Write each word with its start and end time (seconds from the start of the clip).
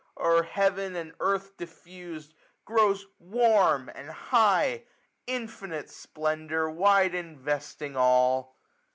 O'er 0.17 0.41
heaven 0.41 0.95
and 0.95 1.13
earth 1.19 1.55
diffused, 1.57 2.33
grows 2.65 3.05
warm, 3.19 3.87
and 3.93 4.09
high 4.09 4.77
j 4.77 4.85
Infinite 5.27 5.91
splendour! 5.91 6.71
wide 6.71 7.13
investing 7.13 7.95
all. 7.95 8.55